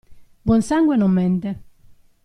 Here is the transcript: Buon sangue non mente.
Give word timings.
Buon 0.47 0.63
sangue 0.63 0.95
non 0.97 1.11
mente. 1.19 1.49